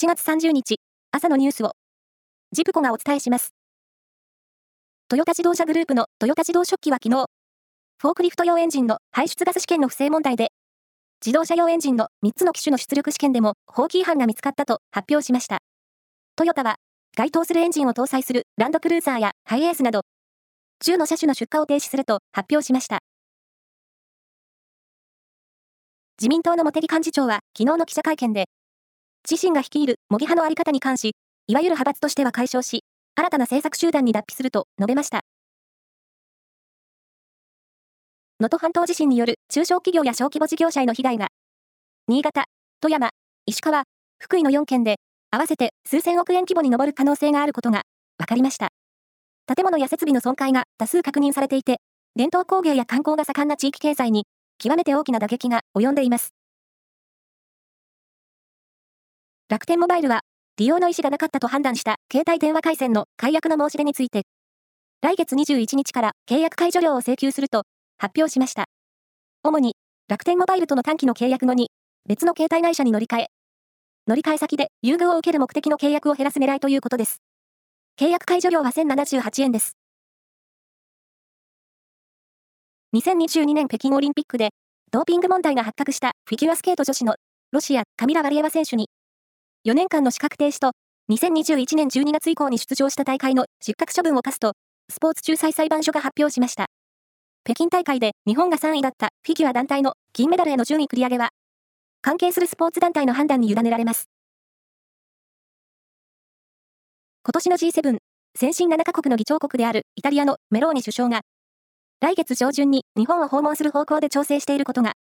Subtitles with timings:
[0.00, 0.76] 1月30日、
[1.10, 1.72] 朝のニュースを、
[2.52, 3.52] ジプコがお伝えします。
[5.08, 7.26] トヨタ自動車グループのトヨタ自動食器は昨日、
[8.00, 10.52] フォークリフト用エンジンの排出ガス試験の不正問題で、
[11.20, 15.58] 自動車用エンジンの3つの機種の出力試験でも法規違反が見つかったと発表しました。
[16.36, 16.76] トヨタは、
[17.16, 20.02] 該当するエンジンを搭載するランドクルーザーやハイエースなど、
[20.84, 23.00] 10の車種の出荷を停止すると発表しました。
[26.20, 28.46] 自民党の茂木幹事長は昨日の記者会見で、
[29.28, 31.12] 自身が率いる模擬派のあり方に関し、
[31.46, 32.84] いわゆる派閥としては解消し、
[33.14, 35.22] 新たな政策集団に脱皮すると述べました。
[38.40, 41.28] 能登半島地震による中小企業や小規模事業者への被害が、
[42.06, 42.44] 新潟、
[42.80, 43.10] 富山、
[43.46, 43.84] 石川、
[44.18, 44.96] 福井の4県で、
[45.30, 47.82] 合わせて数千億円規模に上る可能性があることが
[48.18, 48.68] 分かりました。
[49.52, 51.78] 建物や設備の損壊が多数確認されていて、
[52.14, 54.26] 伝統工芸や観光が盛んな地域経済に
[54.58, 56.37] 極めて大きな打撃が及んでいます。
[59.50, 60.20] 楽天モバイルは、
[60.58, 64.24] 利用の意思がなかったと判断した携帯電話回線の解約の申し出について、
[65.00, 67.62] 来月21日から契約解除料を請求すると
[67.96, 68.66] 発表しました。
[69.42, 69.74] 主に、
[70.06, 71.70] 楽天モバイルとの短期の契約後に、
[72.06, 73.26] 別の携帯会社に乗り換え、
[74.06, 77.22] 乗り換え先で優遇を受ける目的の契約を減らす狙いということです。
[77.98, 79.78] 契約解除料は1078円です。
[82.94, 84.50] 2022年北京オリンピックで、
[84.92, 87.14] ドーピング問題が発覚したフィギュアスケート女子の
[87.50, 88.90] ロシア、カミラ・ワリエワ選手に、
[89.68, 90.72] 4年間の資格停止と、
[91.10, 94.54] 2021年12月以降に出場した大会の失格処分を課すと、
[94.88, 96.68] スポーツ仲裁裁判所が発表しました。
[97.44, 101.28] 北京大会で日本が3位だったフィギュア団体の銀メダルへの順位繰り上げは、
[102.00, 104.08] 関係するスポーツ団体の判断に委ねられます。
[107.22, 107.98] 今年の G7、
[108.38, 111.20] 先進7カ国の議長国であるイタリアのメローニ首相が、
[112.00, 114.94] 来月上旬に日本を訪問する方向で調整していることが、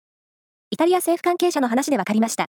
[0.72, 2.48] イタリア政府関係者の話で分かりました。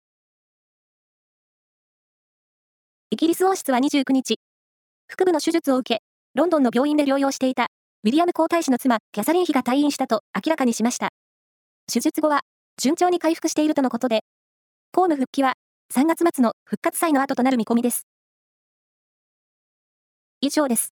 [3.13, 4.39] イギリス王室は29日、
[5.07, 6.01] 腹部の手術を受け、
[6.33, 7.67] ロンドンの病院で療養していた、
[8.03, 11.09] ウィリアム皇太子の妻、キャサリン妃が退院したと明らかにしました。
[11.85, 12.41] 手術後は、
[12.75, 14.21] 順調に回復しているとのことで、
[14.91, 15.53] 公務復帰は、
[15.93, 18.07] 3月末の復活祭の後となる見込みです。
[20.41, 20.91] 以上です。